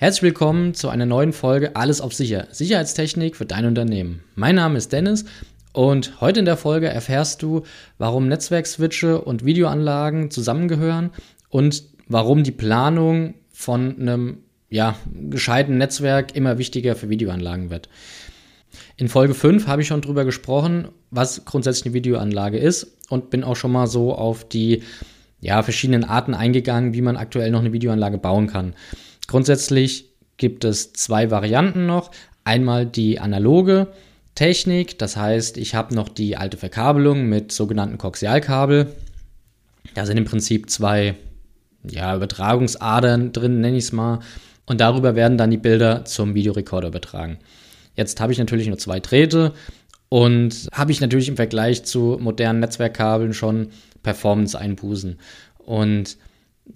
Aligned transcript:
Herzlich 0.00 0.22
willkommen 0.22 0.72
zu 0.72 0.88
einer 0.88 1.04
neuen 1.04 1.34
Folge 1.34 1.76
Alles 1.76 2.00
auf 2.00 2.14
Sicher. 2.14 2.46
Sicherheitstechnik 2.50 3.36
für 3.36 3.44
dein 3.44 3.66
Unternehmen. 3.66 4.22
Mein 4.34 4.54
Name 4.54 4.78
ist 4.78 4.94
Dennis 4.94 5.26
und 5.74 6.22
heute 6.22 6.38
in 6.38 6.46
der 6.46 6.56
Folge 6.56 6.88
erfährst 6.88 7.42
du, 7.42 7.64
warum 7.98 8.26
Netzwerkswitche 8.26 9.20
und 9.20 9.44
Videoanlagen 9.44 10.30
zusammengehören 10.30 11.10
und 11.50 11.82
warum 12.08 12.44
die 12.44 12.50
Planung 12.50 13.34
von 13.52 14.00
einem 14.00 14.38
ja, 14.70 14.96
gescheiten 15.28 15.76
Netzwerk 15.76 16.34
immer 16.34 16.56
wichtiger 16.56 16.96
für 16.96 17.10
Videoanlagen 17.10 17.68
wird. 17.68 17.90
In 18.96 19.10
Folge 19.10 19.34
5 19.34 19.66
habe 19.66 19.82
ich 19.82 19.88
schon 19.88 20.00
drüber 20.00 20.24
gesprochen, 20.24 20.88
was 21.10 21.44
grundsätzlich 21.44 21.84
eine 21.84 21.94
Videoanlage 21.94 22.56
ist 22.56 22.96
und 23.10 23.28
bin 23.28 23.44
auch 23.44 23.56
schon 23.56 23.72
mal 23.72 23.86
so 23.86 24.14
auf 24.14 24.48
die 24.48 24.82
ja, 25.42 25.62
verschiedenen 25.62 26.04
Arten 26.04 26.32
eingegangen, 26.32 26.94
wie 26.94 27.02
man 27.02 27.18
aktuell 27.18 27.50
noch 27.50 27.60
eine 27.60 27.74
Videoanlage 27.74 28.16
bauen 28.16 28.46
kann. 28.46 28.74
Grundsätzlich 29.30 30.10
gibt 30.38 30.64
es 30.64 30.92
zwei 30.92 31.30
Varianten 31.30 31.86
noch. 31.86 32.10
Einmal 32.42 32.84
die 32.84 33.20
analoge 33.20 33.86
Technik, 34.34 34.98
das 34.98 35.16
heißt, 35.16 35.56
ich 35.56 35.76
habe 35.76 35.94
noch 35.94 36.08
die 36.08 36.36
alte 36.36 36.56
Verkabelung 36.56 37.28
mit 37.28 37.52
sogenannten 37.52 37.96
Koaxialkabel. 37.96 38.92
Da 39.94 40.04
sind 40.04 40.16
im 40.16 40.24
Prinzip 40.24 40.68
zwei 40.68 41.14
ja, 41.88 42.16
Übertragungsadern 42.16 43.30
drin, 43.30 43.60
nenne 43.60 43.76
ich 43.76 43.84
es 43.84 43.92
mal. 43.92 44.18
Und 44.66 44.80
darüber 44.80 45.14
werden 45.14 45.38
dann 45.38 45.52
die 45.52 45.58
Bilder 45.58 46.04
zum 46.04 46.34
Videorekorder 46.34 46.88
übertragen. 46.88 47.38
Jetzt 47.94 48.20
habe 48.20 48.32
ich 48.32 48.38
natürlich 48.40 48.66
nur 48.66 48.78
zwei 48.78 48.98
Drähte 48.98 49.52
und 50.08 50.66
habe 50.72 50.90
ich 50.90 51.00
natürlich 51.00 51.28
im 51.28 51.36
Vergleich 51.36 51.84
zu 51.84 52.18
modernen 52.20 52.58
Netzwerkkabeln 52.58 53.32
schon 53.32 53.68
Performance-Einbußen. 54.02 55.20
Und 55.58 56.16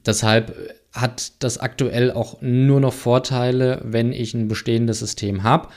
deshalb 0.07 0.55
hat 0.95 1.33
das 1.43 1.59
aktuell 1.59 2.13
auch 2.13 2.41
nur 2.41 2.81
noch 2.81 2.93
Vorteile, 2.93 3.83
wenn 3.85 4.13
ich 4.13 4.33
ein 4.33 4.49
bestehendes 4.49 5.01
System 5.01 5.43
habe, 5.43 5.69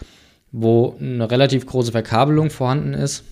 wo 0.52 0.95
eine 0.99 1.29
relativ 1.29 1.65
große 1.65 1.91
Verkabelung 1.91 2.51
vorhanden 2.51 2.93
ist 2.93 3.23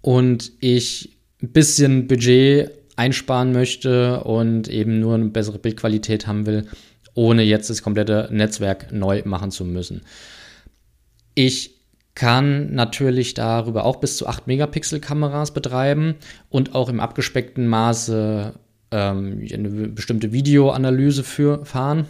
und 0.00 0.52
ich 0.60 1.16
ein 1.42 1.52
bisschen 1.52 2.06
Budget 2.06 2.70
einsparen 2.96 3.52
möchte 3.52 4.22
und 4.24 4.68
eben 4.68 5.00
nur 5.00 5.14
eine 5.14 5.26
bessere 5.26 5.58
Bildqualität 5.58 6.26
haben 6.26 6.46
will, 6.46 6.66
ohne 7.14 7.42
jetzt 7.42 7.68
das 7.68 7.82
komplette 7.82 8.28
Netzwerk 8.30 8.92
neu 8.92 9.22
machen 9.24 9.50
zu 9.50 9.64
müssen. 9.64 10.02
Ich 11.34 11.80
kann 12.14 12.74
natürlich 12.74 13.34
darüber 13.34 13.84
auch 13.84 13.96
bis 13.96 14.16
zu 14.16 14.26
8 14.26 14.46
Megapixel 14.46 15.00
Kameras 15.00 15.52
betreiben 15.52 16.16
und 16.48 16.74
auch 16.74 16.88
im 16.88 17.00
abgespeckten 17.00 17.66
Maße 17.66 18.54
ähm, 18.90 19.46
eine 19.52 19.68
bestimmte 19.88 20.32
Videoanalyse 20.32 21.24
für 21.24 21.64
fahren. 21.64 22.06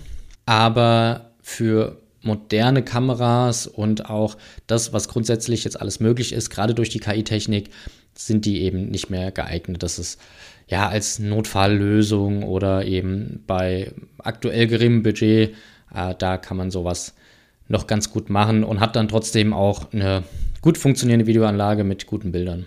Aber 0.46 1.32
für 1.42 2.00
moderne 2.22 2.82
Kameras 2.82 3.66
und 3.66 4.10
auch 4.10 4.36
das, 4.66 4.92
was 4.92 5.08
grundsätzlich 5.08 5.64
jetzt 5.64 5.80
alles 5.80 6.00
möglich 6.00 6.32
ist, 6.32 6.50
gerade 6.50 6.74
durch 6.74 6.90
die 6.90 7.00
KI-Technik, 7.00 7.70
sind 8.14 8.44
die 8.44 8.62
eben 8.62 8.90
nicht 8.90 9.08
mehr 9.10 9.30
geeignet. 9.30 9.82
Das 9.82 9.98
ist 9.98 10.20
ja 10.68 10.88
als 10.88 11.18
Notfalllösung 11.18 12.42
oder 12.42 12.84
eben 12.84 13.42
bei 13.46 13.92
aktuell 14.18 14.66
geringem 14.66 15.02
Budget, 15.02 15.54
äh, 15.94 16.14
da 16.18 16.36
kann 16.36 16.56
man 16.56 16.70
sowas 16.70 17.14
noch 17.68 17.86
ganz 17.86 18.10
gut 18.10 18.30
machen 18.30 18.64
und 18.64 18.80
hat 18.80 18.96
dann 18.96 19.08
trotzdem 19.08 19.52
auch 19.52 19.92
eine 19.92 20.24
gut 20.60 20.76
funktionierende 20.76 21.26
Videoanlage 21.26 21.84
mit 21.84 22.06
guten 22.06 22.32
Bildern. 22.32 22.66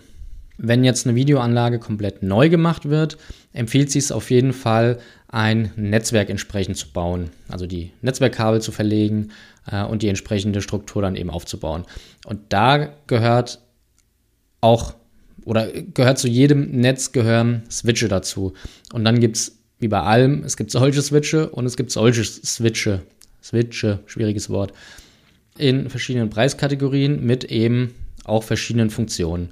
Wenn 0.57 0.83
jetzt 0.83 1.07
eine 1.07 1.15
Videoanlage 1.15 1.79
komplett 1.79 2.23
neu 2.23 2.49
gemacht 2.49 2.89
wird, 2.89 3.17
empfiehlt 3.53 3.91
sich 3.91 4.05
es 4.05 4.11
auf 4.11 4.29
jeden 4.29 4.53
Fall, 4.53 4.99
ein 5.27 5.71
Netzwerk 5.75 6.29
entsprechend 6.29 6.77
zu 6.77 6.91
bauen. 6.91 7.31
Also 7.49 7.65
die 7.65 7.91
Netzwerkkabel 8.01 8.61
zu 8.61 8.71
verlegen 8.71 9.31
äh, 9.71 9.83
und 9.83 10.03
die 10.03 10.09
entsprechende 10.09 10.61
Struktur 10.61 11.01
dann 11.01 11.15
eben 11.15 11.31
aufzubauen. 11.31 11.85
Und 12.25 12.39
da 12.49 12.93
gehört 13.07 13.59
auch 14.61 14.93
oder 15.45 15.71
gehört 15.71 16.19
zu 16.19 16.27
jedem 16.27 16.71
Netz 16.71 17.11
gehören 17.11 17.63
Switche 17.69 18.07
dazu. 18.07 18.53
Und 18.93 19.03
dann 19.05 19.19
gibt 19.19 19.37
es 19.37 19.57
wie 19.79 19.87
bei 19.87 20.01
allem, 20.01 20.43
es 20.43 20.55
gibt 20.55 20.71
solche 20.71 21.01
Switche 21.01 21.49
und 21.49 21.65
es 21.65 21.75
gibt 21.75 21.91
solche 21.91 22.23
Switche. 22.23 23.01
Switche, 23.41 23.99
schwieriges 24.05 24.49
Wort. 24.49 24.71
In 25.57 25.89
verschiedenen 25.89 26.29
Preiskategorien 26.29 27.25
mit 27.25 27.43
eben 27.43 27.93
auch 28.23 28.43
verschiedenen 28.43 28.89
Funktionen. 28.89 29.49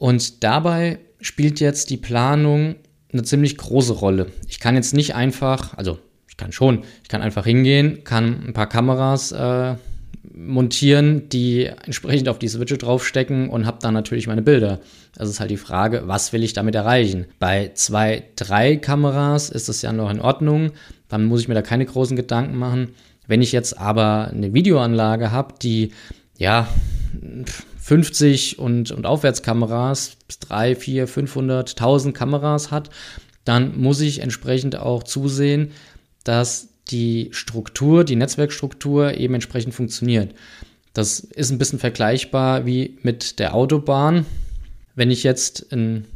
Und 0.00 0.42
dabei 0.42 0.98
spielt 1.20 1.60
jetzt 1.60 1.90
die 1.90 1.98
Planung 1.98 2.76
eine 3.12 3.22
ziemlich 3.22 3.58
große 3.58 3.92
Rolle. 3.92 4.28
Ich 4.48 4.58
kann 4.58 4.74
jetzt 4.74 4.94
nicht 4.94 5.14
einfach, 5.14 5.76
also 5.76 5.98
ich 6.26 6.38
kann 6.38 6.52
schon, 6.52 6.84
ich 7.02 7.10
kann 7.10 7.20
einfach 7.20 7.44
hingehen, 7.44 8.02
kann 8.02 8.46
ein 8.46 8.54
paar 8.54 8.66
Kameras 8.66 9.30
äh, 9.32 9.74
montieren, 10.32 11.28
die 11.28 11.66
entsprechend 11.66 12.30
auf 12.30 12.38
die 12.38 12.48
Switche 12.48 12.78
draufstecken 12.78 13.50
und 13.50 13.66
habe 13.66 13.76
dann 13.82 13.92
natürlich 13.92 14.26
meine 14.26 14.40
Bilder. 14.40 14.80
Das 15.14 15.28
ist 15.28 15.38
halt 15.38 15.50
die 15.50 15.58
Frage, 15.58 16.04
was 16.06 16.32
will 16.32 16.44
ich 16.44 16.54
damit 16.54 16.74
erreichen? 16.74 17.26
Bei 17.38 17.72
zwei, 17.74 18.22
drei 18.36 18.76
Kameras 18.76 19.50
ist 19.50 19.68
das 19.68 19.82
ja 19.82 19.92
noch 19.92 20.08
in 20.08 20.22
Ordnung, 20.22 20.70
dann 21.08 21.26
muss 21.26 21.42
ich 21.42 21.48
mir 21.48 21.54
da 21.54 21.62
keine 21.62 21.84
großen 21.84 22.16
Gedanken 22.16 22.56
machen. 22.56 22.94
Wenn 23.26 23.42
ich 23.42 23.52
jetzt 23.52 23.78
aber 23.78 24.28
eine 24.28 24.54
Videoanlage 24.54 25.30
habe, 25.30 25.56
die 25.60 25.92
ja 26.38 26.68
50 27.80 28.58
und, 28.58 28.90
und 28.90 29.06
Aufwärtskameras 29.06 30.16
bis 30.26 30.38
3, 30.40 30.76
4, 30.76 31.08
500, 31.08 31.70
1000 31.70 32.14
Kameras 32.14 32.70
hat, 32.70 32.90
dann 33.44 33.80
muss 33.80 34.00
ich 34.00 34.20
entsprechend 34.20 34.76
auch 34.76 35.02
zusehen, 35.02 35.72
dass 36.24 36.68
die 36.88 37.28
Struktur, 37.32 38.04
die 38.04 38.16
Netzwerkstruktur 38.16 39.14
eben 39.14 39.34
entsprechend 39.34 39.74
funktioniert. 39.74 40.34
Das 40.92 41.20
ist 41.20 41.50
ein 41.50 41.58
bisschen 41.58 41.78
vergleichbar 41.78 42.66
wie 42.66 42.98
mit 43.02 43.38
der 43.38 43.54
Autobahn. 43.54 44.26
Wenn 44.94 45.10
ich 45.10 45.22
jetzt 45.22 45.72
ein 45.72 46.06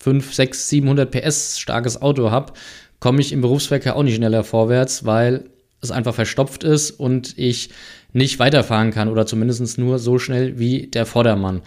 5, 0.00 0.34
6, 0.34 0.68
700 0.68 1.10
PS 1.10 1.58
starkes 1.58 2.02
Auto 2.02 2.30
habe, 2.30 2.52
komme 3.00 3.20
ich 3.20 3.32
im 3.32 3.40
Berufsverkehr 3.40 3.96
auch 3.96 4.02
nicht 4.02 4.16
schneller 4.16 4.44
vorwärts, 4.44 5.04
weil 5.04 5.50
es 5.80 5.90
einfach 5.90 6.14
verstopft 6.14 6.64
ist 6.64 6.90
und 6.90 7.38
ich 7.38 7.70
nicht 8.18 8.38
weiterfahren 8.38 8.90
kann 8.90 9.08
oder 9.08 9.24
zumindest 9.24 9.78
nur 9.78 9.98
so 9.98 10.18
schnell 10.18 10.58
wie 10.58 10.88
der 10.88 11.06
Vordermann. 11.06 11.62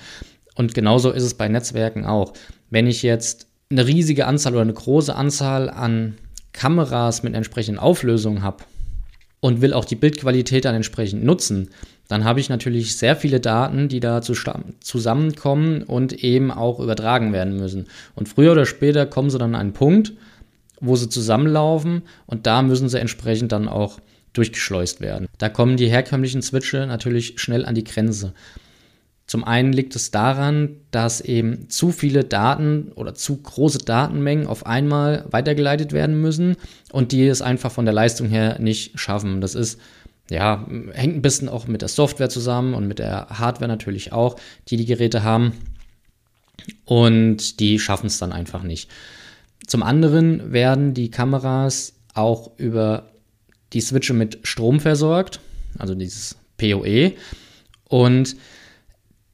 Und 0.56 0.76
genauso 0.76 1.12
ist 1.12 1.24
es 1.24 1.34
bei 1.34 1.48
Netzwerken 1.48 2.06
auch. 2.06 2.34
Wenn 2.70 2.86
ich 2.86 3.02
jetzt 3.02 3.48
eine 3.72 3.88
riesige 3.88 4.28
Anzahl 4.28 4.54
oder 4.54 4.62
eine 4.62 4.74
große 4.74 5.16
Anzahl 5.16 5.70
an 5.70 6.18
Kameras 6.54 7.24
mit 7.24 7.34
entsprechenden 7.34 7.80
Auflösungen 7.80 8.44
habe 8.44 8.64
und 9.40 9.62
will 9.62 9.74
auch 9.74 9.86
die 9.86 9.96
Bildqualität 9.96 10.66
dann 10.66 10.76
entsprechend 10.76 11.24
nutzen, 11.24 11.70
dann 12.08 12.26
habe 12.26 12.42
ich 12.42 12.50
natürlich 12.50 12.98
sehr 12.98 13.16
viele 13.16 13.40
Daten, 13.40 13.88
die 13.88 14.02
da 14.02 14.22
zusammenkommen 14.22 15.84
und 15.84 16.12
eben 16.24 16.52
auch 16.52 16.80
übertragen 16.80 17.32
werden 17.32 17.56
müssen. 17.56 17.88
Und 18.16 18.28
früher 18.28 18.52
oder 18.52 18.66
später 18.66 19.06
kommen 19.06 19.30
sie 19.30 19.38
dann 19.38 19.56
an 19.56 19.62
einen 19.62 19.74
Punkt, 19.74 20.12
wo 20.82 20.98
sie 20.98 21.08
zusammenlaufen 21.08 22.02
und 22.26 22.48
da 22.48 22.62
müssen 22.62 22.90
sie 22.90 23.00
entsprechend 23.00 23.54
dann 23.54 23.70
auch 23.70 24.00
durchgeschleust 24.34 25.02
werden. 25.02 25.28
Da 25.38 25.50
kommen 25.50 25.78
die 25.78 25.90
herkömmlichen 25.90 26.42
Switche 26.42 26.86
natürlich 26.88 27.40
schnell 27.40 27.66
an 27.66 27.76
die 27.76 27.84
Grenze. 27.84 28.34
Zum 29.28 29.44
einen 29.46 29.72
liegt 29.72 29.96
es 29.96 30.12
daran, 30.12 30.78
dass 30.92 31.22
eben 31.22 31.70
zu 31.70 31.92
viele 31.92 32.26
Daten 32.26 32.92
oder 32.96 33.14
zu 33.14 33.38
große 33.38 33.80
Datenmengen 33.80 34.46
auf 34.46 34.66
einmal 34.66 35.26
weitergeleitet 35.32 35.94
werden 35.94 36.20
müssen 36.20 36.58
und 36.92 37.14
die 37.14 37.28
es 37.28 37.42
einfach 37.42 37.72
von 37.72 37.86
der 37.86 37.94
Leistung 37.94 38.28
her 38.28 38.60
nicht 38.60 39.00
schaffen. 39.00 39.40
Das 39.40 39.56
ist 39.56 39.80
ja, 40.30 40.66
hängt 40.94 41.16
ein 41.16 41.22
bisschen 41.22 41.50
auch 41.50 41.68
mit 41.68 41.82
der 41.82 41.90
Software 41.90 42.30
zusammen 42.30 42.74
und 42.74 42.88
mit 42.88 43.00
der 43.00 43.28
Hardware 43.30 43.68
natürlich 43.68 44.14
auch, 44.14 44.38
die 44.68 44.78
die 44.78 44.86
Geräte 44.86 45.24
haben. 45.24 45.54
Und 46.86 47.60
die 47.60 47.80
schaffen 47.80 48.08
es 48.08 48.18
dann 48.18 48.32
einfach 48.32 48.64
nicht. 48.64 48.90
Zum 49.68 49.84
anderen 49.84 50.52
werden 50.52 50.94
die 50.94 51.12
Kameras 51.12 51.94
auch 52.14 52.52
über 52.58 53.12
die 53.74 53.82
Switche 53.82 54.14
mit 54.14 54.40
Strom 54.44 54.80
versorgt, 54.80 55.40
also 55.78 55.96
dieses 55.96 56.36
PoE. 56.58 57.14
Und 57.88 58.36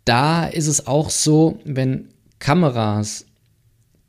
da 0.05 0.45
ist 0.45 0.67
es 0.67 0.87
auch 0.87 1.09
so, 1.09 1.59
wenn 1.65 2.09
Kameras, 2.39 3.25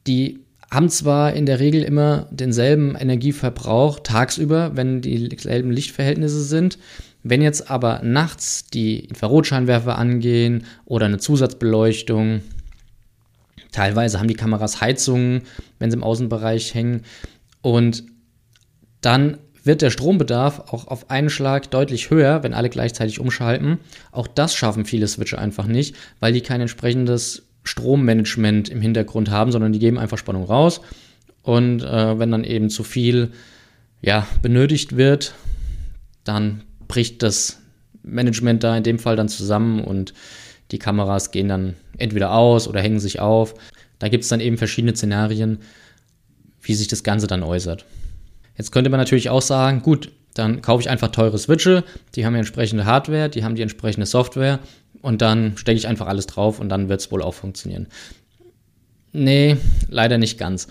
die 0.07 0.41
haben 0.71 0.91
zwar 0.91 1.33
in 1.33 1.47
der 1.47 1.61
Regel 1.61 1.83
immer 1.83 2.27
denselben 2.31 2.95
Energieverbrauch 2.95 4.01
tagsüber, 4.01 4.77
wenn 4.77 5.01
dieselben 5.01 5.71
Lichtverhältnisse 5.71 6.43
sind. 6.43 6.79
Wenn 7.23 7.43
jetzt 7.43 7.71
aber 7.71 8.01
nachts 8.05 8.67
die 8.67 9.01
Infrarotscheinwerfer 9.01 9.97
angehen 9.97 10.65
oder 10.85 11.07
eine 11.07 11.19
Zusatzbeleuchtung, 11.19 12.43
teilweise 13.73 14.19
haben 14.19 14.29
die 14.29 14.35
Kameras 14.35 14.81
Heizungen, 14.81 15.43
wenn 15.79 15.91
sie 15.91 15.97
im 15.97 16.05
Außenbereich 16.05 16.75
hängen 16.75 17.03
und 17.63 18.05
dann 19.01 19.39
wird 19.65 19.83
der 19.83 19.91
Strombedarf 19.91 20.73
auch 20.73 20.87
auf 20.87 21.11
einen 21.11 21.31
Schlag 21.31 21.71
deutlich 21.71 22.11
höher, 22.11 22.43
wenn 22.43 22.55
alle 22.55 22.71
gleichzeitig 22.71 23.21
umschalten. 23.21 23.79
Auch 24.13 24.27
das 24.27 24.55
schaffen 24.55 24.85
viele 24.85 25.09
Switche 25.09 25.39
einfach 25.39 25.67
nicht, 25.67 25.95
weil 26.21 26.33
die 26.33 26.41
kein 26.41 26.61
entsprechendes 26.61 27.43
Strommanagement 27.65 28.69
im 28.69 28.81
Hintergrund 28.81 29.31
haben, 29.31 29.53
sondern 29.53 29.73
die 29.73 29.79
geben 29.79 29.99
einfach 29.99 30.19
Spannung 30.19 30.45
raus. 30.45 30.81
Und 31.43 31.83
äh, 31.83 32.19
wenn 32.19 32.31
dann 32.31 32.45
eben 32.45 32.71
zu 32.71 32.85
viel 32.85 33.33
ja, 34.01 34.27
benötigt 34.43 34.97
wird, 34.97 35.35
dann 36.25 36.63
bricht 36.87 37.23
das 37.23 37.59
Management 38.03 38.65
da 38.65 38.77
in 38.77 38.83
dem 38.83 38.99
Fall 38.99 39.17
dann 39.17 39.29
zusammen 39.29 39.83
und 39.83 40.15
die 40.71 40.79
Kameras 40.79 41.31
gehen 41.31 41.49
dann 41.49 41.75
entweder 41.97 42.33
aus 42.33 42.69
oder 42.69 42.81
hängen 42.81 43.01
sich 43.01 43.21
auf. 43.21 43.55
Da 43.99 44.09
gibt 44.09 44.25
es 44.25 44.31
dann 44.31 44.41
eben 44.41 44.59
verschiedene 44.59 44.95
Szenarien, 44.95 45.59
wie 46.63 46.75
sich 46.75 46.89
das 46.89 47.03
Ganze 47.03 47.27
dann 47.27 47.43
äußert. 47.43 47.85
Jetzt 48.59 48.73
könnte 48.73 48.91
man 48.91 48.99
natürlich 48.99 49.31
auch 49.31 49.43
sagen, 49.43 49.83
gut, 49.83 50.13
dann 50.35 50.63
kaufe 50.63 50.83
ich 50.83 50.91
einfach 50.91 51.09
teure 51.09 51.39
Switche, 51.39 51.85
die 52.15 52.27
haben 52.27 52.35
ja 52.35 52.41
entsprechende 52.41 52.85
Hardware, 52.85 53.29
die 53.29 53.45
haben 53.45 53.55
die 53.55 53.63
entsprechende 53.63 54.07
Software 54.07 54.59
und 55.01 55.23
dann 55.23 55.57
stecke 55.57 55.79
ich 55.79 55.89
einfach 55.89 56.07
alles 56.07 56.27
drauf 56.27 56.61
und 56.61 56.69
dann 56.69 56.89
wird 56.89 57.01
es 57.01 57.11
wohl 57.11 57.23
auch 57.23 57.35
funktionieren. 57.35 57.87
Nee, 59.13 59.57
leider 59.89 60.19
nicht 60.19 60.39
ganz. 60.39 60.69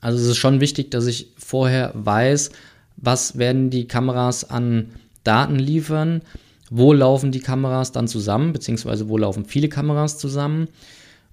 Also 0.00 0.18
es 0.18 0.26
ist 0.26 0.38
schon 0.38 0.60
wichtig, 0.60 0.90
dass 0.90 1.06
ich 1.06 1.32
vorher 1.38 1.92
weiß, 1.94 2.50
was 2.96 3.38
werden 3.38 3.70
die 3.70 3.86
Kameras 3.86 4.48
an 4.48 4.90
Daten 5.24 5.56
liefern, 5.56 6.22
wo 6.70 6.92
laufen 6.92 7.32
die 7.32 7.40
Kameras 7.40 7.92
dann 7.92 8.08
zusammen, 8.08 8.52
beziehungsweise 8.52 9.08
wo 9.08 9.18
laufen 9.18 9.44
viele 9.44 9.68
Kameras 9.68 10.18
zusammen 10.18 10.68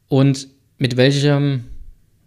und 0.08 0.48
mit 0.78 0.98
welchem, 0.98 1.66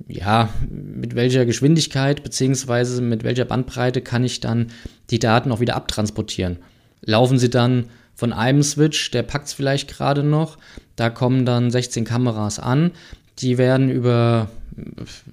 ja, 0.09 0.49
mit 0.69 1.15
welcher 1.15 1.47
Geschwindigkeit 1.47 2.23
beziehungsweise 2.23 3.03
mit 3.03 3.25
welcher 3.25 3.45
Bandbreite 3.45 4.01
kann 4.01 4.25
ich 4.25 4.41
dann 4.41 4.69
die 5.11 5.19
Daten 5.19 5.53
auch 5.53 5.61
wieder 5.61 5.77
abtransportieren. 5.77 6.59
Laufen 7.03 7.39
sie 7.39 7.51
dann 7.51 7.87
von 8.15 8.33
einem 8.33 8.63
Switch, 8.63 9.11
der 9.11 9.23
packt 9.23 9.47
es 9.47 9.53
vielleicht 9.53 9.89
gerade 9.89 10.23
noch, 10.23 10.59
da 10.97 11.11
kommen 11.11 11.47
dann 11.47 11.71
16 11.71 12.05
Kameras 12.05 12.59
an, 12.59 12.93
die 13.39 13.57
werden 13.57 13.91
über 13.91 14.49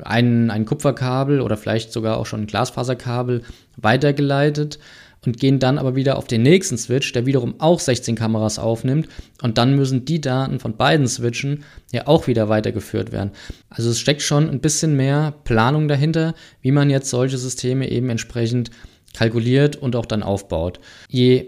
ein, 0.03 0.49
ein 0.49 0.65
Kupferkabel 0.65 1.41
oder 1.41 1.57
vielleicht 1.57 1.91
sogar 1.91 2.17
auch 2.17 2.25
schon 2.25 2.41
ein 2.41 2.47
Glasfaserkabel 2.47 3.43
weitergeleitet 3.75 4.79
und 5.27 5.39
gehen 5.39 5.59
dann 5.59 5.77
aber 5.77 5.95
wieder 5.95 6.17
auf 6.17 6.25
den 6.25 6.41
nächsten 6.41 6.77
Switch, 6.77 7.11
der 7.11 7.25
wiederum 7.25 7.55
auch 7.59 7.81
16 7.81 8.15
Kameras 8.15 8.59
aufnimmt. 8.59 9.09
Und 9.41 9.57
dann 9.57 9.75
müssen 9.75 10.05
die 10.05 10.21
Daten 10.21 10.59
von 10.59 10.77
beiden 10.77 11.05
Switchen 11.05 11.65
ja 11.91 12.07
auch 12.07 12.27
wieder 12.27 12.47
weitergeführt 12.47 13.11
werden. 13.11 13.31
Also 13.69 13.89
es 13.89 13.99
steckt 13.99 14.21
schon 14.21 14.49
ein 14.49 14.61
bisschen 14.61 14.95
mehr 14.95 15.33
Planung 15.43 15.89
dahinter, 15.89 16.33
wie 16.61 16.71
man 16.71 16.89
jetzt 16.89 17.09
solche 17.09 17.37
Systeme 17.37 17.91
eben 17.91 18.09
entsprechend 18.09 18.71
kalkuliert 19.13 19.75
und 19.75 19.97
auch 19.97 20.05
dann 20.05 20.23
aufbaut. 20.23 20.79
Je 21.09 21.47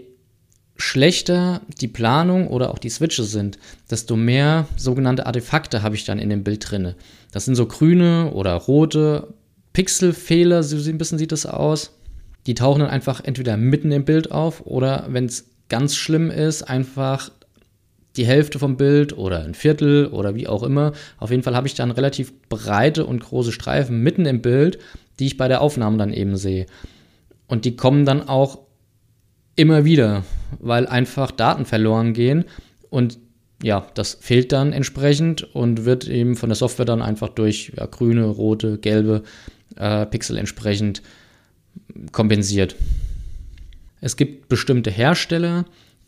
schlechter 0.76 1.62
die 1.80 1.88
Planung 1.88 2.48
oder 2.48 2.72
auch 2.72 2.78
die 2.78 2.90
Switches 2.90 3.30
sind, 3.30 3.58
desto 3.90 4.14
mehr 4.14 4.66
sogenannte 4.76 5.24
Artefakte 5.24 5.82
habe 5.82 5.94
ich 5.94 6.04
dann 6.04 6.18
in 6.18 6.28
dem 6.28 6.44
Bild 6.44 6.70
drinne. 6.70 6.96
Das 7.32 7.46
sind 7.46 7.54
so 7.54 7.64
grüne 7.64 8.30
oder 8.32 8.52
rote 8.52 9.32
Pixelfehler, 9.72 10.62
so 10.62 10.76
ein 10.76 10.98
bisschen 10.98 11.18
sieht 11.18 11.32
das 11.32 11.46
aus. 11.46 11.92
Die 12.46 12.54
tauchen 12.54 12.80
dann 12.80 12.90
einfach 12.90 13.22
entweder 13.22 13.56
mitten 13.56 13.92
im 13.92 14.04
Bild 14.04 14.32
auf 14.32 14.66
oder 14.66 15.06
wenn 15.08 15.26
es 15.26 15.50
ganz 15.68 15.96
schlimm 15.96 16.30
ist, 16.30 16.62
einfach 16.62 17.30
die 18.16 18.26
Hälfte 18.26 18.58
vom 18.58 18.76
Bild 18.76 19.16
oder 19.16 19.44
ein 19.44 19.54
Viertel 19.54 20.06
oder 20.06 20.34
wie 20.34 20.48
auch 20.48 20.62
immer. 20.62 20.92
Auf 21.18 21.30
jeden 21.30 21.42
Fall 21.42 21.54
habe 21.54 21.68
ich 21.68 21.74
dann 21.74 21.90
relativ 21.90 22.32
breite 22.48 23.06
und 23.06 23.22
große 23.22 23.52
Streifen 23.52 24.02
mitten 24.02 24.26
im 24.26 24.42
Bild, 24.42 24.78
die 25.18 25.26
ich 25.26 25.36
bei 25.36 25.48
der 25.48 25.60
Aufnahme 25.60 25.96
dann 25.96 26.12
eben 26.12 26.36
sehe. 26.36 26.66
Und 27.46 27.64
die 27.64 27.76
kommen 27.76 28.04
dann 28.04 28.28
auch 28.28 28.58
immer 29.54 29.84
wieder, 29.84 30.24
weil 30.58 30.86
einfach 30.86 31.30
Daten 31.30 31.66
verloren 31.66 32.12
gehen 32.12 32.44
und 32.88 33.18
ja, 33.62 33.86
das 33.94 34.14
fehlt 34.20 34.52
dann 34.52 34.72
entsprechend 34.72 35.42
und 35.54 35.84
wird 35.84 36.08
eben 36.08 36.34
von 36.34 36.48
der 36.48 36.56
Software 36.56 36.86
dann 36.86 37.02
einfach 37.02 37.28
durch 37.28 37.72
ja, 37.76 37.86
grüne, 37.86 38.24
rote, 38.24 38.78
gelbe 38.78 39.22
äh, 39.76 40.06
Pixel 40.06 40.38
entsprechend 40.38 41.02
kompensiert. 42.12 42.76
Es 44.00 44.16
gibt 44.16 44.48
bestimmte 44.48 44.90
Hersteller, 44.90 45.66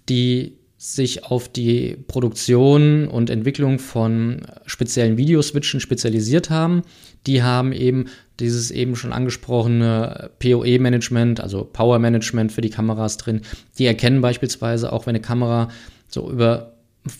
die 0.09 0.57
sich 0.79 1.25
auf 1.25 1.49
die 1.49 1.97
Produktion 2.09 3.07
und 3.07 3.31
Entwicklung 3.31 3.79
von 3.79 4.43
speziellen 4.67 5.17
Videoswitchen 5.17 5.79
spezialisiert 5.79 6.51
haben. 6.51 6.83
Die 7.29 7.45
haben 7.45 7.73
eben 7.73 8.07
dieses 8.41 8.73
eben 8.73 8.97
schon 8.97 9.13
angesprochene 9.13 10.31
PoE-Management, 10.41 11.39
also 11.39 11.63
Power-Management 11.65 12.51
für 12.51 12.63
die 12.63 12.71
Kameras 12.71 13.17
drin. 13.17 13.43
Die 13.79 13.87
erkennen 13.87 14.23
beispielsweise 14.23 14.93
auch, 14.93 15.07
wenn 15.07 15.15
eine 15.15 15.23
Kamera 15.23 15.69
so 16.09 16.29
über 16.29 16.73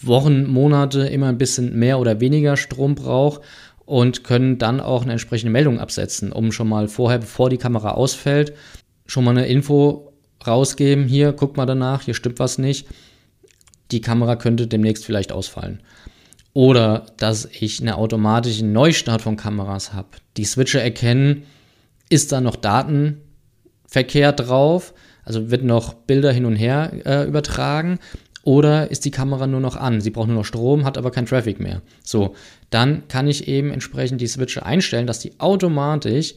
Wochen, 0.03 0.45
Monate 0.47 1.07
immer 1.07 1.29
ein 1.29 1.39
bisschen 1.39 1.79
mehr 1.79 2.01
oder 2.01 2.21
weniger 2.21 2.57
Strom 2.57 2.97
braucht 2.97 3.43
und 3.93 4.25
können 4.25 4.59
dann 4.59 4.81
auch 4.81 5.03
eine 5.03 5.13
entsprechende 5.13 5.53
Meldung 5.53 5.79
absetzen, 5.79 6.33
um 6.33 6.53
schon 6.53 6.69
mal 6.69 6.89
vorher, 6.89 7.19
bevor 7.19 7.51
die 7.51 7.59
Kamera 7.59 7.93
ausfällt, 7.93 8.55
schon 9.07 9.25
mal 9.25 9.33
eine 9.33 9.47
Info 9.47 10.13
rausgeben. 10.47 11.07
Hier, 11.07 11.33
guck 11.33 11.57
mal 11.57 11.67
danach, 11.67 12.03
hier 12.03 12.15
stimmt 12.15 12.39
was 12.39 12.59
nicht 12.59 12.89
die 13.93 14.01
Kamera 14.01 14.37
könnte 14.37 14.67
demnächst 14.67 15.05
vielleicht 15.05 15.33
ausfallen. 15.33 15.81
Oder 16.55 17.07
dass 17.19 17.47
ich 17.47 17.81
einen 17.81 17.91
automatischen 17.91 18.73
Neustart 18.73 19.23
von 19.23 19.37
Kameras 19.37 19.93
habe. 19.93 20.09
Die 20.37 20.45
Switcher 20.45 20.83
erkennen, 20.83 21.45
ist 22.09 22.33
da 22.33 22.41
noch 22.41 22.57
Datenverkehr 22.57 24.33
drauf, 24.33 24.93
also 25.25 25.51
wird 25.51 25.63
noch 25.63 25.95
Bilder 25.95 26.33
hin 26.33 26.45
und 26.45 26.57
her 26.57 26.93
äh, 27.07 27.27
übertragen 27.27 28.01
oder 28.43 28.91
ist 28.91 29.05
die 29.05 29.11
Kamera 29.11 29.47
nur 29.47 29.61
noch 29.61 29.77
an? 29.77 30.01
Sie 30.01 30.11
braucht 30.11 30.27
nur 30.27 30.37
noch 30.37 30.45
Strom, 30.45 30.85
hat 30.85 30.99
aber 30.99 31.11
kein 31.11 31.27
Traffic 31.27 31.61
mehr. 31.61 31.81
So, 32.03 32.35
dann 32.75 33.07
kann 33.09 33.29
ich 33.29 33.49
eben 33.49 33.71
entsprechend 33.71 34.21
die 34.21 34.27
Switche 34.27 34.65
einstellen, 34.65 35.07
dass 35.07 35.19
die 35.19 35.39
automatisch 35.39 36.35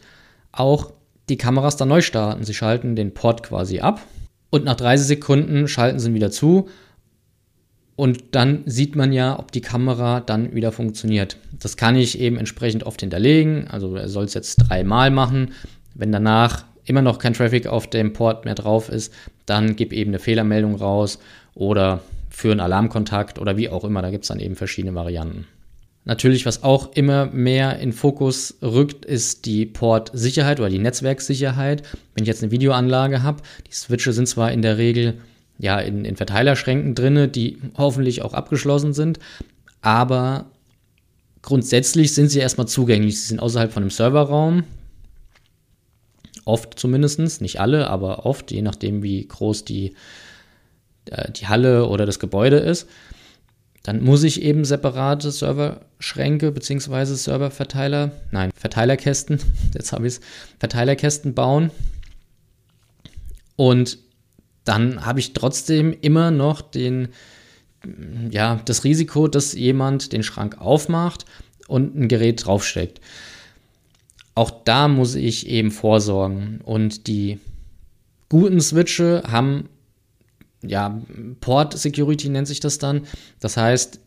auch 0.52 0.92
die 1.30 1.38
Kameras 1.38 1.78
dann 1.78 1.90
neu 1.90 2.02
starten. 2.02 2.44
Sie 2.44 2.54
schalten 2.54 2.96
den 2.96 3.14
Port 3.14 3.44
quasi 3.44 3.80
ab 3.80 4.02
und 4.50 4.66
nach 4.66 4.76
30 4.76 5.08
Sekunden 5.08 5.68
schalten 5.68 6.00
sie 6.00 6.10
ihn 6.10 6.16
wieder 6.16 6.32
zu 6.32 6.70
und 7.96 8.36
dann 8.36 8.64
sieht 8.66 8.96
man 8.96 9.14
ja, 9.14 9.40
ob 9.40 9.52
die 9.52 9.62
Kamera 9.62 10.20
dann 10.20 10.54
wieder 10.54 10.72
funktioniert. 10.72 11.38
Das 11.60 11.78
kann 11.78 11.96
ich 11.96 12.20
eben 12.20 12.38
entsprechend 12.38 12.84
oft 12.84 13.00
hinterlegen. 13.00 13.68
Also 13.70 13.96
er 13.96 14.10
soll 14.10 14.26
es 14.26 14.34
jetzt 14.34 14.58
dreimal 14.58 15.12
machen. 15.12 15.54
Wenn 15.94 16.12
danach 16.12 16.66
immer 16.84 17.02
noch 17.02 17.20
kein 17.20 17.34
Traffic 17.34 17.68
auf 17.68 17.88
dem 17.88 18.12
Port 18.12 18.44
mehr 18.44 18.56
drauf 18.56 18.90
ist, 18.90 19.14
dann 19.46 19.76
gib 19.76 19.94
eben 19.94 20.12
eine 20.12 20.20
Fehlermeldung 20.20 20.76
raus 20.76 21.20
oder 21.54 22.02
für 22.30 22.52
einen 22.52 22.60
Alarmkontakt 22.60 23.40
oder 23.40 23.56
wie 23.56 23.70
auch 23.70 23.86
immer. 23.86 24.02
Da 24.02 24.10
gibt 24.10 24.26
es 24.26 24.28
dann 24.28 24.42
eben 24.42 24.56
verschiedene 24.56 24.94
Varianten. 24.94 25.48
Natürlich, 26.06 26.46
was 26.46 26.62
auch 26.64 26.94
immer 26.94 27.26
mehr 27.26 27.80
in 27.80 27.92
Fokus 27.92 28.58
rückt, 28.62 29.06
ist 29.06 29.46
die 29.46 29.66
Port-Sicherheit 29.66 30.60
oder 30.60 30.70
die 30.70 30.80
Netzwerksicherheit. 30.80 31.82
Wenn 32.14 32.24
ich 32.24 32.28
jetzt 32.28 32.44
eine 32.44 32.52
Videoanlage 32.52 33.24
habe, 33.24 33.42
die 33.68 33.74
Switche 33.74 34.14
sind 34.14 34.28
zwar 34.28 34.52
in 34.52 34.62
der 34.62 34.78
Regel 34.78 35.16
ja, 35.58 35.80
in, 35.80 36.06
in 36.06 36.16
Verteilerschränken 36.16 36.96
drinne, 36.96 37.28
die 37.28 37.58
hoffentlich 37.78 38.22
auch 38.22 38.34
abgeschlossen 38.34 38.94
sind. 38.94 39.20
Aber 39.82 40.46
grundsätzlich 41.42 42.14
sind 42.14 42.30
sie 42.30 42.40
erstmal 42.40 42.68
zugänglich. 42.68 43.20
Sie 43.20 43.28
sind 43.28 43.40
außerhalb 43.40 43.72
von 43.72 43.84
einem 43.84 43.90
Serverraum. 43.90 44.64
Oft 46.44 46.78
zumindest, 46.78 47.42
nicht 47.42 47.60
alle, 47.60 47.90
aber 47.90 48.26
oft, 48.26 48.52
je 48.52 48.62
nachdem, 48.62 49.02
wie 49.02 49.28
groß 49.28 49.66
die, 49.66 49.96
äh, 51.10 51.32
die 51.32 51.48
Halle 51.48 51.88
oder 51.88 52.06
das 52.06 52.20
Gebäude 52.20 52.58
ist. 52.58 52.88
Dann 53.86 54.04
muss 54.04 54.24
ich 54.24 54.42
eben 54.42 54.66
separate 54.66 55.30
Serverschränke 55.30 56.52
bzw. 56.52 57.06
Serververteiler, 57.14 58.12
nein, 58.32 58.50
Verteilerkästen, 58.56 59.40
jetzt 59.76 59.92
habe 59.92 60.08
ich 60.08 60.16
es, 60.16 60.22
Verteilerkästen 60.58 61.36
bauen. 61.36 61.70
Und 63.56 64.00
dann 64.64 65.06
habe 65.06 65.20
ich 65.20 65.34
trotzdem 65.34 65.96
immer 66.02 66.32
noch 66.32 66.62
den, 66.62 67.10
ja, 68.32 68.60
das 68.66 68.84
Risiko, 68.84 69.28
dass 69.28 69.54
jemand 69.54 70.14
den 70.14 70.24
Schrank 70.24 70.60
aufmacht 70.60 71.26
und 71.68 71.96
ein 71.96 72.08
Gerät 72.08 72.44
draufsteckt. 72.44 73.02
Auch 74.34 74.50
da 74.50 74.88
muss 74.88 75.14
ich 75.14 75.48
eben 75.48 75.70
vorsorgen. 75.70 76.60
Und 76.64 77.06
die 77.06 77.40
guten 78.30 78.62
Switche 78.62 79.22
haben, 79.28 79.70
ja, 80.68 81.02
Port 81.42 81.78
Security 81.78 82.30
nennt 82.30 82.48
sich 82.48 82.60
das 82.60 82.78
dann. 82.78 83.02
Das 83.40 83.58
heißt, 83.58 84.00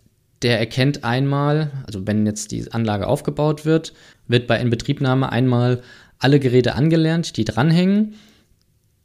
der 0.42 0.58
erkennt 0.58 1.04
einmal, 1.04 1.70
also 1.86 2.06
wenn 2.06 2.24
jetzt 2.26 2.52
die 2.52 2.70
Anlage 2.72 3.06
aufgebaut 3.06 3.64
wird, 3.64 3.92
wird 4.28 4.46
bei 4.46 4.60
Inbetriebnahme 4.60 5.30
einmal 5.30 5.82
alle 6.18 6.40
Geräte 6.40 6.74
angelernt, 6.74 7.36
die 7.36 7.44
dranhängen 7.44 8.14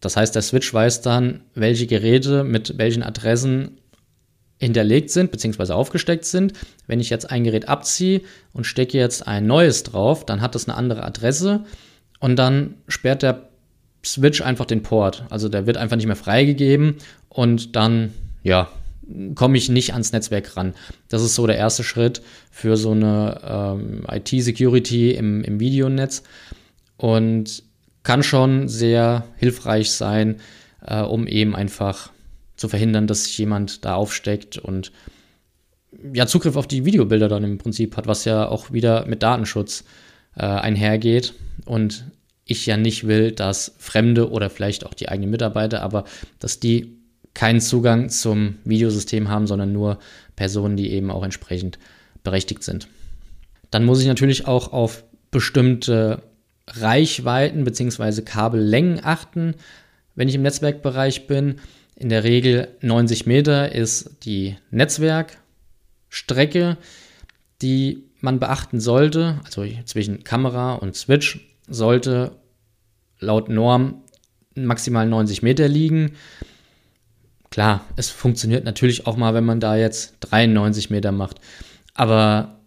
das 0.03 0.17
heißt, 0.17 0.35
der 0.35 0.41
Switch 0.41 0.73
weiß 0.73 1.01
dann, 1.01 1.41
welche 1.55 1.87
Geräte 1.87 2.43
mit 2.43 2.77
welchen 2.77 3.03
Adressen 3.03 3.77
hinterlegt 4.59 5.09
sind 5.11 5.31
bzw. 5.31 5.71
aufgesteckt 5.71 6.25
sind. 6.25 6.53
Wenn 6.87 6.99
ich 6.99 7.09
jetzt 7.09 7.31
ein 7.31 7.45
Gerät 7.45 7.69
abziehe 7.69 8.21
und 8.51 8.65
stecke 8.65 8.97
jetzt 8.97 9.25
ein 9.25 9.47
neues 9.47 9.83
drauf, 9.83 10.25
dann 10.25 10.41
hat 10.41 10.55
das 10.55 10.67
eine 10.67 10.77
andere 10.77 11.03
Adresse 11.03 11.63
und 12.19 12.35
dann 12.35 12.75
sperrt 12.89 13.23
der 13.23 13.49
Switch 14.05 14.41
einfach 14.41 14.65
den 14.65 14.83
Port. 14.83 15.25
Also 15.29 15.49
der 15.49 15.65
wird 15.65 15.77
einfach 15.77 15.95
nicht 15.95 16.07
mehr 16.07 16.15
freigegeben 16.15 16.97
und 17.29 17.75
dann, 17.75 18.13
ja, 18.43 18.69
komme 19.35 19.57
ich 19.57 19.69
nicht 19.69 19.93
ans 19.93 20.11
Netzwerk 20.11 20.55
ran. 20.55 20.73
Das 21.09 21.21
ist 21.21 21.35
so 21.35 21.45
der 21.45 21.57
erste 21.57 21.83
Schritt 21.83 22.21
für 22.51 22.77
so 22.77 22.91
eine 22.91 23.41
ähm, 23.43 24.05
IT-Security 24.09 25.11
im, 25.11 25.43
im 25.43 25.59
Videonetz. 25.59 26.23
Und 26.97 27.63
kann 28.03 28.21
schon 28.21 28.67
sehr 28.67 29.23
hilfreich 29.37 29.91
sein, 29.91 30.39
äh, 30.85 31.01
um 31.01 31.25
eben 31.25 31.55
einfach 31.55 32.11
zu 32.55 32.69
verhindern, 32.69 33.07
dass 33.07 33.25
sich 33.25 33.37
jemand 33.37 33.83
da 33.83 33.95
aufsteckt 33.95 34.57
und 34.57 34.91
ja, 36.13 36.27
Zugriff 36.27 36.55
auf 36.55 36.67
die 36.67 36.85
Videobilder 36.85 37.29
dann 37.29 37.43
im 37.43 37.57
Prinzip 37.57 37.95
hat, 37.97 38.07
was 38.07 38.25
ja 38.25 38.47
auch 38.47 38.71
wieder 38.71 39.05
mit 39.05 39.23
Datenschutz 39.23 39.83
äh, 40.35 40.43
einhergeht. 40.43 41.33
Und 41.65 42.05
ich 42.45 42.65
ja 42.65 42.77
nicht 42.77 43.07
will, 43.07 43.31
dass 43.31 43.73
Fremde 43.77 44.31
oder 44.31 44.49
vielleicht 44.49 44.85
auch 44.85 44.93
die 44.93 45.09
eigenen 45.09 45.31
Mitarbeiter, 45.31 45.81
aber 45.81 46.03
dass 46.39 46.59
die 46.59 46.97
keinen 47.33 47.61
Zugang 47.61 48.09
zum 48.09 48.59
Videosystem 48.63 49.29
haben, 49.29 49.47
sondern 49.47 49.73
nur 49.73 49.97
Personen, 50.35 50.77
die 50.77 50.91
eben 50.91 51.09
auch 51.09 51.23
entsprechend 51.23 51.79
berechtigt 52.23 52.63
sind. 52.63 52.87
Dann 53.71 53.85
muss 53.85 54.01
ich 54.01 54.07
natürlich 54.07 54.45
auch 54.45 54.71
auf 54.71 55.03
bestimmte 55.31 56.21
Reichweiten 56.67 57.63
bzw. 57.63 58.21
Kabellängen 58.21 59.03
achten, 59.03 59.55
wenn 60.15 60.27
ich 60.27 60.35
im 60.35 60.43
Netzwerkbereich 60.43 61.27
bin. 61.27 61.55
In 61.95 62.09
der 62.09 62.23
Regel 62.23 62.69
90 62.81 63.25
Meter 63.25 63.71
ist 63.71 64.25
die 64.25 64.55
Netzwerkstrecke, 64.69 66.77
die 67.61 68.03
man 68.19 68.39
beachten 68.39 68.79
sollte. 68.79 69.39
Also 69.43 69.65
zwischen 69.85 70.23
Kamera 70.23 70.75
und 70.75 70.95
Switch 70.95 71.52
sollte 71.67 72.31
laut 73.19 73.49
Norm 73.49 74.03
maximal 74.55 75.07
90 75.07 75.41
Meter 75.41 75.67
liegen. 75.67 76.13
Klar, 77.49 77.85
es 77.95 78.09
funktioniert 78.09 78.65
natürlich 78.65 79.07
auch 79.07 79.15
mal, 79.15 79.33
wenn 79.33 79.45
man 79.45 79.59
da 79.59 79.75
jetzt 79.75 80.15
93 80.21 80.89
Meter 80.89 81.11
macht. 81.11 81.39
Aber 81.93 82.59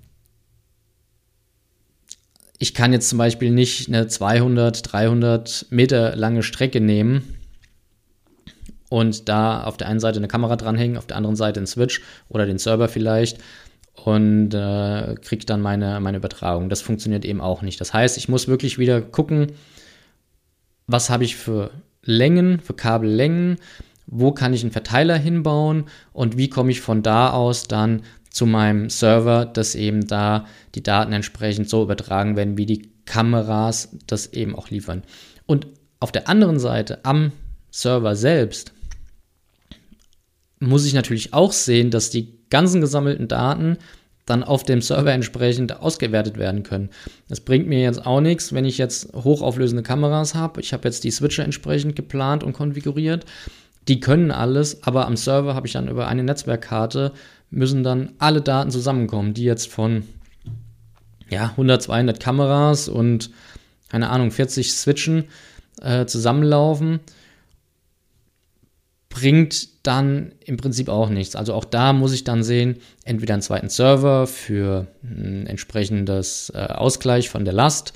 ich 2.58 2.74
kann 2.74 2.92
jetzt 2.92 3.08
zum 3.08 3.18
Beispiel 3.18 3.50
nicht 3.50 3.88
eine 3.88 4.06
200, 4.06 4.92
300 4.92 5.66
Meter 5.70 6.16
lange 6.16 6.42
Strecke 6.42 6.80
nehmen 6.80 7.36
und 8.88 9.28
da 9.28 9.64
auf 9.64 9.76
der 9.76 9.88
einen 9.88 10.00
Seite 10.00 10.18
eine 10.18 10.28
Kamera 10.28 10.56
dranhängen, 10.56 10.96
auf 10.96 11.06
der 11.06 11.16
anderen 11.16 11.36
Seite 11.36 11.60
einen 11.60 11.66
Switch 11.66 12.00
oder 12.28 12.46
den 12.46 12.58
Server 12.58 12.88
vielleicht 12.88 13.38
und 14.04 14.54
äh, 14.54 15.14
kriege 15.20 15.46
dann 15.46 15.60
meine, 15.60 16.00
meine 16.00 16.18
Übertragung. 16.18 16.68
Das 16.68 16.82
funktioniert 16.82 17.24
eben 17.24 17.40
auch 17.40 17.62
nicht. 17.62 17.80
Das 17.80 17.92
heißt, 17.92 18.18
ich 18.18 18.28
muss 18.28 18.48
wirklich 18.48 18.78
wieder 18.78 19.00
gucken, 19.00 19.52
was 20.86 21.10
habe 21.10 21.24
ich 21.24 21.36
für 21.36 21.70
Längen, 22.02 22.60
für 22.60 22.74
Kabellängen, 22.74 23.56
wo 24.06 24.32
kann 24.32 24.54
ich 24.54 24.62
einen 24.62 24.70
Verteiler 24.70 25.16
hinbauen 25.16 25.86
und 26.12 26.36
wie 26.36 26.48
komme 26.48 26.70
ich 26.70 26.80
von 26.80 27.02
da 27.02 27.30
aus 27.30 27.64
dann 27.64 28.02
zu 28.30 28.46
meinem 28.46 28.90
Server, 28.90 29.46
dass 29.46 29.74
eben 29.74 30.06
da 30.06 30.46
die 30.74 30.82
Daten 30.82 31.12
entsprechend 31.12 31.68
so 31.68 31.82
übertragen 31.82 32.36
werden, 32.36 32.58
wie 32.58 32.66
die 32.66 32.92
Kameras 33.06 33.96
das 34.06 34.32
eben 34.32 34.54
auch 34.54 34.70
liefern. 34.70 35.02
Und 35.46 35.66
auf 36.00 36.12
der 36.12 36.28
anderen 36.28 36.58
Seite, 36.58 37.04
am 37.04 37.32
Server 37.70 38.14
selbst, 38.14 38.72
muss 40.60 40.86
ich 40.86 40.94
natürlich 40.94 41.32
auch 41.32 41.52
sehen, 41.52 41.90
dass 41.90 42.10
die 42.10 42.35
ganzen 42.50 42.80
gesammelten 42.80 43.28
Daten 43.28 43.78
dann 44.24 44.42
auf 44.42 44.64
dem 44.64 44.82
Server 44.82 45.12
entsprechend 45.12 45.80
ausgewertet 45.80 46.36
werden 46.36 46.64
können. 46.64 46.90
Das 47.28 47.40
bringt 47.40 47.68
mir 47.68 47.80
jetzt 47.80 48.04
auch 48.04 48.20
nichts, 48.20 48.52
wenn 48.52 48.64
ich 48.64 48.76
jetzt 48.76 49.12
hochauflösende 49.14 49.84
Kameras 49.84 50.34
habe. 50.34 50.60
Ich 50.60 50.72
habe 50.72 50.88
jetzt 50.88 51.04
die 51.04 51.12
Switcher 51.12 51.44
entsprechend 51.44 51.94
geplant 51.94 52.42
und 52.42 52.52
konfiguriert. 52.52 53.24
Die 53.86 54.00
können 54.00 54.32
alles, 54.32 54.82
aber 54.82 55.06
am 55.06 55.16
Server 55.16 55.54
habe 55.54 55.68
ich 55.68 55.74
dann 55.74 55.88
über 55.88 56.08
eine 56.08 56.24
Netzwerkkarte 56.24 57.12
müssen 57.50 57.84
dann 57.84 58.12
alle 58.18 58.42
Daten 58.42 58.70
zusammenkommen, 58.70 59.34
die 59.34 59.44
jetzt 59.44 59.70
von 59.70 60.02
ja, 61.28 61.50
100, 61.50 61.82
200 61.82 62.20
Kameras 62.20 62.88
und 62.88 63.30
keine 63.88 64.10
Ahnung, 64.10 64.30
40 64.30 64.72
Switchen 64.72 65.24
äh, 65.80 66.06
zusammenlaufen 66.06 67.00
bringt 69.16 69.86
dann 69.86 70.32
im 70.44 70.58
Prinzip 70.58 70.90
auch 70.90 71.08
nichts. 71.08 71.36
Also 71.36 71.54
auch 71.54 71.64
da 71.64 71.94
muss 71.94 72.12
ich 72.12 72.24
dann 72.24 72.42
sehen, 72.42 72.76
entweder 73.06 73.32
einen 73.32 73.42
zweiten 73.42 73.70
Server 73.70 74.26
für 74.26 74.88
ein 75.02 75.46
entsprechendes 75.46 76.52
äh, 76.54 76.58
Ausgleich 76.58 77.30
von 77.30 77.46
der 77.46 77.54
Last 77.54 77.94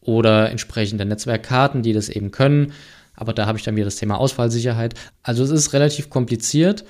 oder 0.00 0.50
entsprechende 0.50 1.04
Netzwerkkarten, 1.04 1.82
die 1.82 1.92
das 1.92 2.08
eben 2.08 2.30
können. 2.30 2.72
Aber 3.14 3.34
da 3.34 3.44
habe 3.44 3.58
ich 3.58 3.64
dann 3.64 3.76
wieder 3.76 3.84
das 3.84 3.96
Thema 3.96 4.16
Ausfallsicherheit. 4.16 4.94
Also 5.22 5.44
es 5.44 5.50
ist 5.50 5.74
relativ 5.74 6.08
kompliziert 6.08 6.86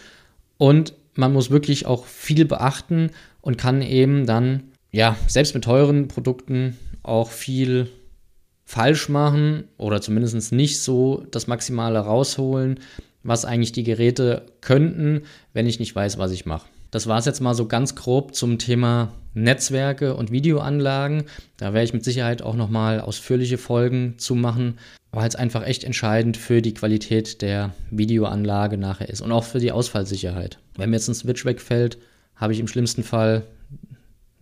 und 0.58 0.94
man 1.14 1.32
muss 1.32 1.50
wirklich 1.50 1.86
auch 1.86 2.06
viel 2.06 2.44
beachten 2.44 3.10
und 3.40 3.58
kann 3.58 3.82
eben 3.82 4.26
dann, 4.26 4.62
ja, 4.92 5.16
selbst 5.26 5.54
mit 5.54 5.64
teuren 5.64 6.06
Produkten 6.06 6.78
auch 7.02 7.32
viel 7.32 7.88
falsch 8.64 9.08
machen 9.08 9.64
oder 9.76 10.00
zumindest 10.00 10.52
nicht 10.52 10.80
so 10.80 11.26
das 11.32 11.48
Maximale 11.48 11.98
rausholen, 11.98 12.78
was 13.22 13.44
eigentlich 13.44 13.72
die 13.72 13.84
Geräte 13.84 14.46
könnten, 14.60 15.22
wenn 15.52 15.66
ich 15.66 15.78
nicht 15.78 15.94
weiß, 15.94 16.18
was 16.18 16.32
ich 16.32 16.46
mache. 16.46 16.66
Das 16.90 17.06
war 17.06 17.18
es 17.18 17.24
jetzt 17.24 17.40
mal 17.40 17.54
so 17.54 17.66
ganz 17.66 17.94
grob 17.94 18.34
zum 18.34 18.58
Thema 18.58 19.14
Netzwerke 19.32 20.14
und 20.14 20.30
Videoanlagen. 20.30 21.24
Da 21.56 21.72
werde 21.72 21.84
ich 21.84 21.94
mit 21.94 22.04
Sicherheit 22.04 22.42
auch 22.42 22.54
nochmal 22.54 23.00
ausführliche 23.00 23.56
Folgen 23.56 24.18
zu 24.18 24.34
machen, 24.34 24.78
weil 25.10 25.26
es 25.26 25.34
einfach 25.34 25.64
echt 25.64 25.84
entscheidend 25.84 26.36
für 26.36 26.60
die 26.60 26.74
Qualität 26.74 27.40
der 27.40 27.74
Videoanlage 27.90 28.76
nachher 28.76 29.08
ist 29.08 29.22
und 29.22 29.32
auch 29.32 29.44
für 29.44 29.58
die 29.58 29.72
Ausfallsicherheit. 29.72 30.58
Wenn 30.76 30.90
mir 30.90 30.96
jetzt 30.96 31.08
ein 31.08 31.14
Switch 31.14 31.46
wegfällt, 31.46 31.96
habe 32.36 32.52
ich 32.52 32.60
im 32.60 32.68
schlimmsten 32.68 33.04
Fall 33.04 33.46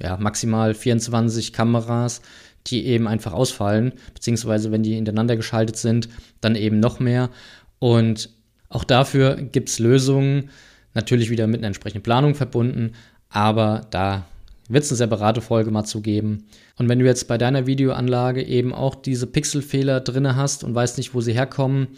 ja, 0.02 0.16
maximal 0.16 0.74
24 0.74 1.52
Kameras, 1.52 2.20
die 2.66 2.86
eben 2.86 3.06
einfach 3.06 3.32
ausfallen, 3.32 3.92
beziehungsweise 4.12 4.72
wenn 4.72 4.82
die 4.82 4.94
hintereinander 4.94 5.36
geschaltet 5.36 5.76
sind, 5.76 6.08
dann 6.40 6.56
eben 6.56 6.80
noch 6.80 6.98
mehr. 6.98 7.30
Und 7.78 8.30
auch 8.70 8.84
dafür 8.84 9.36
gibt 9.36 9.68
es 9.68 9.78
Lösungen, 9.78 10.48
natürlich 10.94 11.28
wieder 11.28 11.46
mit 11.46 11.60
einer 11.60 11.66
entsprechenden 11.66 12.02
Planung 12.02 12.34
verbunden, 12.34 12.92
aber 13.28 13.86
da 13.90 14.24
wird 14.68 14.84
es 14.84 14.90
eine 14.90 14.98
separate 14.98 15.40
Folge 15.40 15.70
mal 15.70 15.84
zu 15.84 16.00
geben. 16.00 16.46
Und 16.78 16.88
wenn 16.88 17.00
du 17.00 17.04
jetzt 17.04 17.26
bei 17.26 17.36
deiner 17.36 17.66
Videoanlage 17.66 18.42
eben 18.42 18.72
auch 18.72 18.94
diese 18.94 19.26
Pixelfehler 19.26 20.00
drin 20.00 20.36
hast 20.36 20.64
und 20.64 20.74
weißt 20.74 20.96
nicht, 20.96 21.12
wo 21.12 21.20
sie 21.20 21.32
herkommen, 21.32 21.88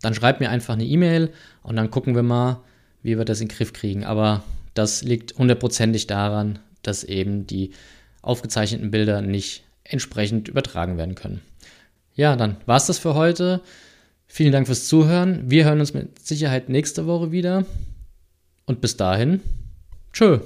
dann 0.00 0.14
schreib 0.14 0.40
mir 0.40 0.50
einfach 0.50 0.74
eine 0.74 0.84
E-Mail 0.84 1.30
und 1.62 1.76
dann 1.76 1.90
gucken 1.90 2.14
wir 2.14 2.22
mal, 2.22 2.60
wie 3.02 3.18
wir 3.18 3.24
das 3.24 3.40
in 3.40 3.48
den 3.48 3.56
Griff 3.56 3.72
kriegen. 3.72 4.04
Aber 4.04 4.44
das 4.74 5.02
liegt 5.02 5.36
hundertprozentig 5.36 6.06
daran, 6.06 6.60
dass 6.82 7.02
eben 7.02 7.46
die 7.46 7.72
aufgezeichneten 8.22 8.90
Bilder 8.90 9.20
nicht 9.20 9.64
entsprechend 9.82 10.48
übertragen 10.48 10.96
werden 10.96 11.16
können. 11.16 11.40
Ja, 12.14 12.36
dann 12.36 12.56
war 12.66 12.76
es 12.76 12.86
das 12.86 12.98
für 12.98 13.14
heute. 13.14 13.60
Vielen 14.32 14.52
Dank 14.52 14.68
fürs 14.68 14.86
Zuhören. 14.86 15.50
Wir 15.50 15.64
hören 15.64 15.80
uns 15.80 15.92
mit 15.92 16.24
Sicherheit 16.24 16.68
nächste 16.68 17.04
Woche 17.04 17.32
wieder. 17.32 17.66
Und 18.64 18.80
bis 18.80 18.96
dahin, 18.96 19.40
tschö. 20.12 20.38